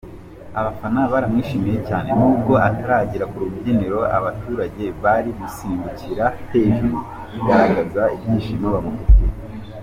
[0.59, 6.97] Abafana baramwishimiye cyane, nubwo ataragera ku rubyiniro abaturage bari gusimbukira hejuru
[7.47, 9.31] bagaragaza ibyishimo bamufitiye.